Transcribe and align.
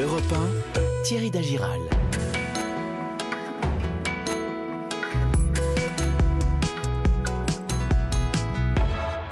Europe 0.00 0.32
1, 0.32 0.64
Thierry 1.04 1.28
Dagiral. 1.30 2.29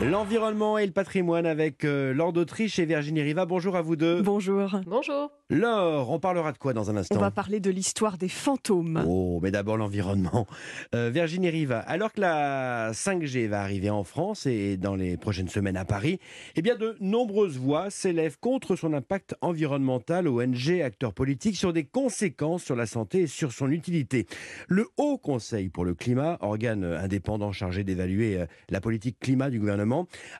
L'environnement 0.00 0.78
et 0.78 0.86
le 0.86 0.92
patrimoine 0.92 1.44
avec 1.44 1.84
euh, 1.84 2.14
Laure 2.14 2.32
d'Autriche 2.32 2.78
et 2.78 2.86
Virginie 2.86 3.20
Riva. 3.20 3.46
Bonjour 3.46 3.74
à 3.74 3.82
vous 3.82 3.96
deux. 3.96 4.22
Bonjour. 4.22 4.80
Bonjour. 4.86 5.32
Laure, 5.50 6.10
on 6.10 6.20
parlera 6.20 6.52
de 6.52 6.58
quoi 6.58 6.72
dans 6.72 6.88
un 6.88 6.96
instant 6.96 7.16
On 7.16 7.20
va 7.20 7.32
parler 7.32 7.58
de 7.58 7.70
l'histoire 7.70 8.16
des 8.16 8.28
fantômes. 8.28 9.02
Oh, 9.08 9.40
mais 9.42 9.50
d'abord 9.50 9.76
l'environnement. 9.76 10.46
Euh, 10.94 11.10
Virginie 11.10 11.50
Riva, 11.50 11.80
alors 11.80 12.12
que 12.12 12.20
la 12.20 12.92
5G 12.92 13.48
va 13.48 13.60
arriver 13.60 13.90
en 13.90 14.04
France 14.04 14.46
et 14.46 14.76
dans 14.76 14.94
les 14.94 15.16
prochaines 15.16 15.48
semaines 15.48 15.76
à 15.76 15.84
Paris, 15.84 16.20
eh 16.54 16.62
bien 16.62 16.76
de 16.76 16.96
nombreuses 17.00 17.58
voix 17.58 17.90
s'élèvent 17.90 18.38
contre 18.38 18.76
son 18.76 18.92
impact 18.92 19.34
environnemental, 19.40 20.28
ONG, 20.28 20.80
acteurs 20.82 21.12
politiques, 21.12 21.56
sur 21.56 21.72
des 21.72 21.84
conséquences 21.84 22.62
sur 22.62 22.76
la 22.76 22.86
santé 22.86 23.22
et 23.22 23.26
sur 23.26 23.52
son 23.52 23.70
utilité. 23.70 24.26
Le 24.68 24.86
Haut 24.96 25.18
Conseil 25.18 25.70
pour 25.70 25.84
le 25.84 25.94
climat, 25.94 26.38
organe 26.40 26.84
indépendant 26.84 27.52
chargé 27.52 27.84
d'évaluer 27.84 28.38
euh, 28.38 28.46
la 28.68 28.80
politique 28.80 29.18
climat 29.18 29.50
du 29.50 29.58
gouvernement, 29.58 29.87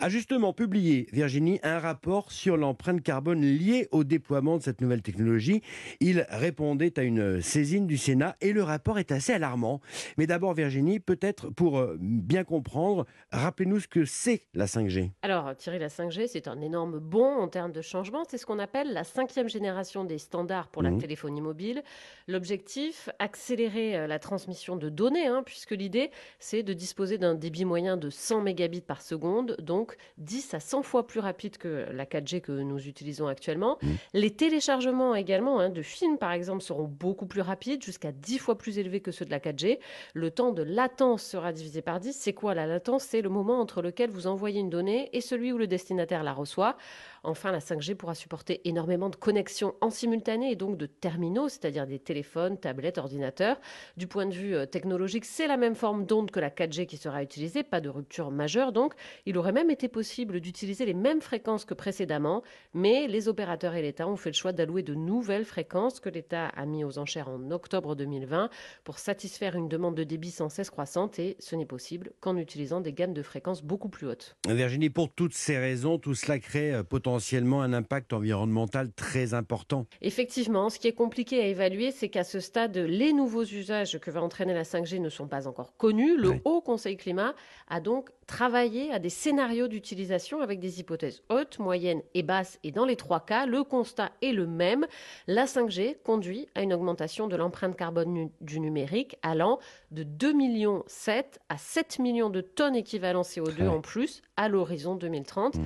a 0.00 0.08
justement 0.08 0.52
publié, 0.52 1.06
Virginie, 1.12 1.60
un 1.62 1.78
rapport 1.78 2.32
sur 2.32 2.56
l'empreinte 2.56 3.02
carbone 3.02 3.42
liée 3.42 3.88
au 3.92 4.04
déploiement 4.04 4.56
de 4.58 4.62
cette 4.62 4.80
nouvelle 4.80 5.02
technologie. 5.02 5.62
Il 6.00 6.26
répondait 6.30 6.98
à 6.98 7.02
une 7.02 7.40
saisine 7.40 7.86
du 7.86 7.96
Sénat 7.96 8.36
et 8.40 8.52
le 8.52 8.62
rapport 8.62 8.98
est 8.98 9.12
assez 9.12 9.32
alarmant. 9.32 9.80
Mais 10.18 10.26
d'abord, 10.26 10.54
Virginie, 10.54 11.00
peut-être 11.00 11.50
pour 11.50 11.78
euh, 11.78 11.96
bien 12.00 12.44
comprendre, 12.44 13.06
rappelez-nous 13.30 13.80
ce 13.80 13.88
que 13.88 14.04
c'est 14.04 14.42
la 14.54 14.66
5G. 14.66 15.10
Alors, 15.22 15.54
Thierry, 15.56 15.78
la 15.78 15.88
5G, 15.88 16.28
c'est 16.28 16.48
un 16.48 16.60
énorme 16.60 16.98
bond 16.98 17.36
en 17.40 17.48
termes 17.48 17.72
de 17.72 17.82
changement. 17.82 18.24
C'est 18.28 18.38
ce 18.38 18.46
qu'on 18.46 18.58
appelle 18.58 18.92
la 18.92 19.04
cinquième 19.04 19.48
génération 19.48 20.04
des 20.04 20.18
standards 20.18 20.68
pour 20.68 20.82
la 20.82 20.90
Mhm. 20.90 20.98
téléphonie 21.00 21.40
mobile. 21.40 21.82
L'objectif, 22.28 23.08
accélérer 23.18 23.96
euh, 23.96 24.06
la 24.06 24.18
transmission 24.18 24.76
de 24.76 24.88
données, 24.88 25.26
hein, 25.26 25.42
puisque 25.44 25.70
l'idée, 25.72 26.10
c'est 26.38 26.62
de 26.62 26.72
disposer 26.72 27.18
d'un 27.18 27.34
débit 27.34 27.64
moyen 27.64 27.96
de 27.96 28.10
100 28.10 28.40
mégabits 28.42 28.80
par 28.80 29.02
seconde, 29.02 29.35
donc 29.42 29.96
10 30.18 30.54
à 30.54 30.60
100 30.60 30.82
fois 30.82 31.06
plus 31.06 31.20
rapide 31.20 31.56
que 31.58 31.86
la 31.92 32.04
4G 32.04 32.40
que 32.40 32.52
nous 32.52 32.88
utilisons 32.88 33.26
actuellement. 33.26 33.78
Mhm. 33.82 33.96
Les 34.14 34.30
téléchargements 34.30 35.14
également 35.14 35.60
hein, 35.60 35.70
de 35.70 35.82
films, 35.82 36.18
par 36.18 36.32
exemple, 36.32 36.62
seront 36.62 36.84
beaucoup 36.84 37.26
plus 37.26 37.40
rapides, 37.40 37.82
jusqu'à 37.82 38.12
10 38.12 38.38
fois 38.38 38.58
plus 38.58 38.78
élevés 38.78 39.00
que 39.00 39.10
ceux 39.10 39.24
de 39.24 39.30
la 39.30 39.40
4G. 39.40 39.78
Le 40.14 40.30
temps 40.30 40.52
de 40.52 40.62
latence 40.62 41.22
sera 41.22 41.52
divisé 41.52 41.82
par 41.82 42.00
10. 42.00 42.14
C'est 42.14 42.32
quoi 42.32 42.54
la 42.54 42.66
latence? 42.66 43.04
C'est 43.04 43.22
le 43.22 43.28
moment 43.28 43.60
entre 43.60 43.82
lequel 43.82 44.10
vous 44.10 44.26
envoyez 44.26 44.60
une 44.60 44.70
donnée 44.70 45.10
et 45.12 45.20
celui 45.20 45.52
où 45.52 45.58
le 45.58 45.66
destinataire 45.66 46.22
la 46.22 46.32
reçoit. 46.32 46.76
Enfin, 47.24 47.50
la 47.50 47.58
5G 47.58 47.96
pourra 47.96 48.14
supporter 48.14 48.60
énormément 48.68 49.10
de 49.10 49.16
connexions 49.16 49.74
en 49.80 49.90
simultané 49.90 50.52
et 50.52 50.56
donc 50.56 50.76
de 50.76 50.86
terminaux, 50.86 51.48
c'est-à-dire 51.48 51.86
des 51.86 51.98
téléphones, 51.98 52.56
tablettes, 52.56 52.98
ordinateurs. 52.98 53.60
Du 53.96 54.06
point 54.06 54.26
de 54.26 54.32
vue 54.32 54.54
euh, 54.54 54.64
technologique, 54.64 55.24
c'est 55.24 55.48
la 55.48 55.56
même 55.56 55.74
forme 55.74 56.06
d'onde 56.06 56.30
que 56.30 56.38
la 56.38 56.50
4G 56.50 56.86
qui 56.86 56.96
sera 56.96 57.22
utilisée, 57.22 57.64
pas 57.64 57.80
de 57.80 57.88
rupture 57.88 58.30
majeure 58.30 58.70
donc. 58.70 58.94
Il 59.26 59.38
aurait 59.38 59.52
même 59.52 59.70
été 59.70 59.88
possible 59.88 60.40
d'utiliser 60.40 60.86
les 60.86 60.94
mêmes 60.94 61.20
fréquences 61.20 61.64
que 61.64 61.74
précédemment, 61.74 62.44
mais 62.74 63.08
les 63.08 63.26
opérateurs 63.26 63.74
et 63.74 63.82
l'État 63.82 64.06
ont 64.06 64.16
fait 64.16 64.30
le 64.30 64.34
choix 64.34 64.52
d'allouer 64.52 64.84
de 64.84 64.94
nouvelles 64.94 65.44
fréquences 65.44 65.98
que 65.98 66.08
l'État 66.08 66.46
a 66.46 66.64
mis 66.64 66.84
aux 66.84 66.98
enchères 66.98 67.28
en 67.28 67.50
octobre 67.50 67.96
2020 67.96 68.50
pour 68.84 69.00
satisfaire 69.00 69.56
une 69.56 69.68
demande 69.68 69.96
de 69.96 70.04
débit 70.04 70.30
sans 70.30 70.48
cesse 70.48 70.70
croissante 70.70 71.18
et 71.18 71.36
ce 71.40 71.56
n'est 71.56 71.66
possible 71.66 72.12
qu'en 72.20 72.36
utilisant 72.36 72.80
des 72.80 72.92
gammes 72.92 73.14
de 73.14 73.22
fréquences 73.22 73.64
beaucoup 73.64 73.88
plus 73.88 74.06
hautes. 74.06 74.36
Virginie, 74.46 74.90
pour 74.90 75.10
toutes 75.12 75.34
ces 75.34 75.58
raisons, 75.58 75.98
tout 75.98 76.14
cela 76.14 76.38
crée 76.38 76.72
euh, 76.72 76.84
potentiellement 76.84 77.62
un 77.62 77.72
impact 77.72 78.12
environnemental 78.12 78.92
très 78.92 79.34
important. 79.34 79.86
Effectivement, 80.02 80.70
ce 80.70 80.78
qui 80.78 80.86
est 80.86 80.92
compliqué 80.92 81.40
à 81.40 81.46
évaluer, 81.46 81.90
c'est 81.90 82.10
qu'à 82.10 82.22
ce 82.22 82.38
stade, 82.38 82.76
les 82.76 83.12
nouveaux 83.12 83.44
usages 83.44 83.98
que 83.98 84.12
va 84.12 84.22
entraîner 84.22 84.54
la 84.54 84.62
5G 84.62 85.00
ne 85.00 85.08
sont 85.08 85.26
pas 85.26 85.48
encore 85.48 85.76
connus. 85.76 86.16
Le. 86.16 86.36
Haut 86.44 86.60
Conseil 86.60 86.96
Climat 86.96 87.34
a 87.66 87.80
donc 87.80 88.10
travaillé 88.26 88.92
à 88.92 88.98
des 88.98 89.10
scénarios 89.16 89.66
d'utilisation 89.66 90.42
avec 90.42 90.60
des 90.60 90.78
hypothèses 90.78 91.22
hautes, 91.30 91.58
moyennes 91.58 92.02
et 92.14 92.22
basses. 92.22 92.58
Et 92.64 92.70
dans 92.70 92.84
les 92.84 92.96
trois 92.96 93.20
cas, 93.20 93.46
le 93.46 93.64
constat 93.64 94.10
est 94.20 94.32
le 94.32 94.46
même. 94.46 94.86
La 95.26 95.46
5G 95.46 95.96
conduit 96.04 96.46
à 96.54 96.60
une 96.62 96.74
augmentation 96.74 97.26
de 97.26 97.34
l'empreinte 97.34 97.76
carbone 97.76 98.12
nu- 98.12 98.30
du 98.42 98.60
numérique 98.60 99.16
allant 99.22 99.58
de 99.90 100.02
2 100.02 100.32
millions 100.32 100.84
7 100.86 101.40
à 101.48 101.56
7 101.56 101.98
millions 101.98 102.28
de 102.30 102.42
tonnes 102.42 102.76
équivalent 102.76 103.22
CO2 103.22 103.62
Ouais. 103.62 103.68
en 103.68 103.80
plus 103.80 104.20
à 104.36 104.48
l'horizon 104.50 104.94
2030. 104.96 105.56
Mm. 105.56 105.64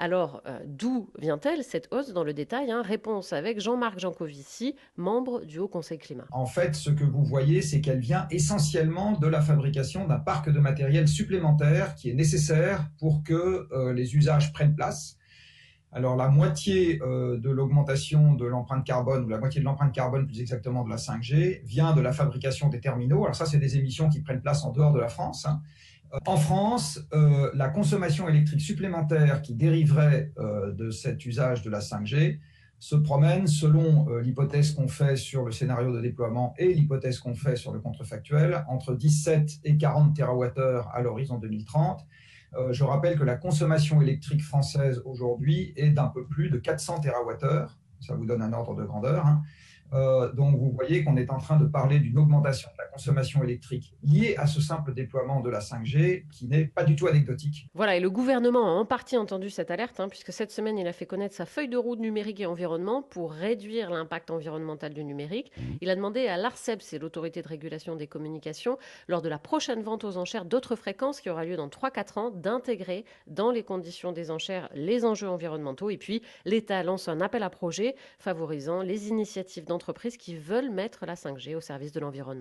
Alors, 0.00 0.40
euh, 0.46 0.58
d'où 0.64 1.10
vient-elle 1.18 1.62
cette 1.62 1.88
hausse 1.90 2.14
dans 2.14 2.24
le 2.24 2.32
détail 2.32 2.70
hein? 2.70 2.80
Réponse 2.80 3.34
avec 3.34 3.60
Jean-Marc 3.60 3.98
Jancovici, 3.98 4.74
membre 4.96 5.44
du 5.44 5.58
Haut 5.58 5.68
Conseil 5.68 5.98
Climat. 5.98 6.24
En 6.30 6.46
fait, 6.46 6.74
ce 6.74 6.88
que 6.88 7.04
vous 7.04 7.22
voyez, 7.22 7.60
c'est 7.60 7.82
qu'elle 7.82 7.98
vient 7.98 8.26
essentiellement 8.30 9.12
de 9.12 9.26
la 9.26 9.42
fabrication 9.42 10.08
d'un 10.08 10.18
parc 10.18 10.48
de 10.48 10.58
matériel 10.58 11.06
supplémentaire 11.06 11.96
qui 11.96 12.08
est 12.08 12.14
nécessaire 12.14 12.88
pour 12.98 13.22
que 13.22 13.68
euh, 13.72 13.92
les 13.92 14.16
usages 14.16 14.54
prennent 14.54 14.74
place. 14.74 15.18
Alors 15.92 16.16
la 16.16 16.28
moitié 16.28 16.98
euh, 17.02 17.36
de 17.38 17.50
l'augmentation 17.50 18.32
de 18.32 18.46
l'empreinte 18.46 18.86
carbone, 18.86 19.24
ou 19.24 19.28
la 19.28 19.38
moitié 19.38 19.60
de 19.60 19.66
l'empreinte 19.66 19.92
carbone 19.92 20.26
plus 20.26 20.40
exactement 20.40 20.82
de 20.82 20.88
la 20.88 20.96
5G, 20.96 21.62
vient 21.64 21.92
de 21.92 22.00
la 22.00 22.12
fabrication 22.12 22.70
des 22.70 22.80
terminaux. 22.80 23.24
Alors 23.24 23.34
ça, 23.34 23.44
c'est 23.44 23.58
des 23.58 23.76
émissions 23.76 24.08
qui 24.08 24.22
prennent 24.22 24.40
place 24.40 24.64
en 24.64 24.70
dehors 24.70 24.94
de 24.94 25.00
la 25.00 25.08
France. 25.08 25.44
hein. 25.44 25.60
Euh, 26.12 26.18
En 26.26 26.36
France, 26.36 27.00
euh, 27.12 27.50
la 27.54 27.68
consommation 27.68 28.28
électrique 28.28 28.60
supplémentaire 28.60 29.42
qui 29.42 29.54
dériverait 29.54 30.32
euh, 30.38 30.72
de 30.72 30.90
cet 30.90 31.24
usage 31.26 31.62
de 31.62 31.70
la 31.70 31.80
5G 31.80 32.38
se 32.78 32.96
promène 32.96 33.46
selon 33.46 34.08
l'hypothèse 34.20 34.72
qu'on 34.72 34.88
fait 34.88 35.14
sur 35.16 35.44
le 35.44 35.52
scénario 35.52 35.94
de 35.94 36.00
déploiement 36.00 36.54
et 36.56 36.72
l'hypothèse 36.72 37.18
qu'on 37.18 37.34
fait 37.34 37.56
sur 37.56 37.72
le 37.72 37.78
contrefactuel 37.78 38.64
entre 38.68 38.94
17 38.94 39.60
et 39.64 39.76
40 39.76 40.16
TWh 40.16 40.80
à 40.90 41.02
l'horizon 41.02 41.36
2030. 41.36 42.06
Euh, 42.56 42.72
je 42.72 42.82
rappelle 42.82 43.18
que 43.18 43.22
la 43.24 43.36
consommation 43.36 44.00
électrique 44.00 44.42
française 44.42 45.02
aujourd'hui 45.04 45.74
est 45.76 45.90
d'un 45.90 46.08
peu 46.08 46.24
plus 46.26 46.48
de 46.48 46.56
400 46.56 47.00
TWh. 47.00 47.66
Ça 48.00 48.14
vous 48.14 48.24
donne 48.24 48.40
un 48.40 48.52
ordre 48.54 48.74
de 48.74 48.84
grandeur. 48.84 49.26
hein. 49.26 49.42
Euh, 49.92 50.32
donc 50.32 50.56
vous 50.56 50.70
voyez 50.70 51.02
qu'on 51.04 51.16
est 51.16 51.30
en 51.30 51.38
train 51.38 51.56
de 51.56 51.66
parler 51.66 51.98
d'une 51.98 52.18
augmentation 52.18 52.70
de 52.72 52.82
la 52.82 52.88
consommation 52.88 53.42
électrique 53.42 53.94
liée 54.02 54.36
à 54.38 54.46
ce 54.46 54.60
simple 54.60 54.94
déploiement 54.94 55.40
de 55.40 55.50
la 55.50 55.60
5G 55.60 56.26
qui 56.30 56.46
n'est 56.46 56.66
pas 56.66 56.84
du 56.84 56.96
tout 56.96 57.06
anecdotique. 57.06 57.68
Voilà, 57.74 57.96
et 57.96 58.00
le 58.00 58.10
gouvernement 58.10 58.66
a 58.66 58.80
en 58.80 58.84
partie 58.84 59.16
entendu 59.16 59.50
cette 59.50 59.70
alerte, 59.70 60.00
hein, 60.00 60.08
puisque 60.08 60.32
cette 60.32 60.52
semaine, 60.52 60.78
il 60.78 60.86
a 60.86 60.92
fait 60.92 61.06
connaître 61.06 61.34
sa 61.34 61.46
feuille 61.46 61.68
de 61.68 61.76
route 61.76 61.98
numérique 61.98 62.40
et 62.40 62.46
environnement 62.46 63.02
pour 63.02 63.32
réduire 63.32 63.90
l'impact 63.90 64.30
environnemental 64.30 64.94
du 64.94 65.04
numérique. 65.04 65.50
Il 65.80 65.90
a 65.90 65.96
demandé 65.96 66.26
à 66.26 66.36
l'ARCEP, 66.36 66.82
c'est 66.82 66.98
l'autorité 66.98 67.42
de 67.42 67.48
régulation 67.48 67.96
des 67.96 68.06
communications, 68.06 68.78
lors 69.08 69.22
de 69.22 69.28
la 69.28 69.38
prochaine 69.38 69.82
vente 69.82 70.04
aux 70.04 70.16
enchères 70.16 70.44
d'autres 70.44 70.76
fréquences 70.76 71.20
qui 71.20 71.30
aura 71.30 71.44
lieu 71.44 71.56
dans 71.56 71.68
3-4 71.68 72.18
ans, 72.18 72.30
d'intégrer 72.30 73.04
dans 73.26 73.50
les 73.50 73.62
conditions 73.62 74.12
des 74.12 74.30
enchères 74.30 74.68
les 74.74 75.04
enjeux 75.04 75.28
environnementaux. 75.28 75.90
Et 75.90 75.96
puis, 75.96 76.22
l'État 76.44 76.82
lance 76.82 77.08
un 77.08 77.20
appel 77.20 77.42
à 77.42 77.50
projet 77.50 77.94
favorisant 78.18 78.82
les 78.82 79.08
initiatives 79.08 79.64
d'entreprises 79.64 79.79
qui 80.18 80.36
veulent 80.36 80.70
mettre 80.70 81.06
la 81.06 81.14
5G 81.14 81.56
au 81.56 81.60
service 81.60 81.92
de 81.92 82.00
l'environnement. 82.00 82.38